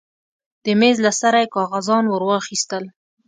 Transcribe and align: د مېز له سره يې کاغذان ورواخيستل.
د 0.63 0.65
مېز 0.79 0.97
له 1.05 1.11
سره 1.21 1.37
يې 1.43 1.51
کاغذان 1.55 2.03
ورواخيستل. 2.07 2.83